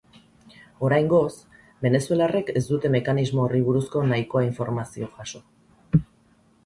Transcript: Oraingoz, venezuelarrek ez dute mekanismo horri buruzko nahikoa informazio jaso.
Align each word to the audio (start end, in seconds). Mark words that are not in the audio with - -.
Oraingoz, 0.87 1.33
venezuelarrek 1.85 2.49
ez 2.61 2.65
dute 2.71 2.91
mekanismo 2.95 3.45
horri 3.47 3.63
buruzko 3.69 4.03
nahikoa 4.15 4.43
informazio 4.51 5.11
jaso. 5.21 5.43